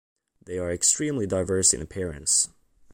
They 0.43 0.57
are 0.57 0.71
extremely 0.71 1.27
diverse 1.27 1.75
in 1.75 1.81
appearance. 1.83 2.49